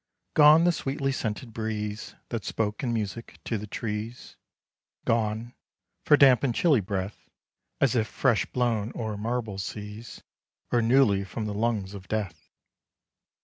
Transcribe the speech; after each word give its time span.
Gone 0.33 0.63
the 0.63 0.71
sweetly 0.71 1.11
scented 1.11 1.53
breeze 1.53 2.15
That 2.29 2.43
spoke 2.43 2.81
in 2.81 2.91
music 2.91 3.37
to 3.45 3.59
the 3.59 3.67
trees; 3.67 4.35
Gone 5.05 5.53
for 6.05 6.17
damp 6.17 6.43
and 6.43 6.55
chilly 6.55 6.79
breath, 6.81 7.29
As 7.79 7.95
if 7.95 8.07
fresh 8.07 8.47
blown 8.47 8.91
o'er 8.95 9.15
marble 9.15 9.59
seas, 9.59 10.23
Or 10.71 10.81
newly 10.81 11.23
from 11.23 11.45
the 11.45 11.53
lungs 11.53 11.93
of 11.93 12.07
Death. 12.07 12.49